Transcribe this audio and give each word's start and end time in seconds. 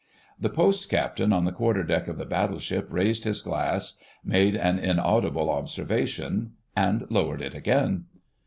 The 0.39 0.49
Post 0.49 0.89
Captain 0.89 1.31
on 1.31 1.45
the 1.45 1.51
quarter 1.51 1.83
deck 1.83 2.07
of 2.07 2.17
the 2.17 2.25
Battleship 2.25 2.87
raised 2.89 3.23
his 3.23 3.43
glass, 3.43 3.97
made 4.25 4.55
an 4.55 4.79
inaudible 4.79 5.51
observation, 5.51 6.53
and 6.75 7.05
lowered 7.11 7.43
it 7.43 7.53
again. 7.53 8.05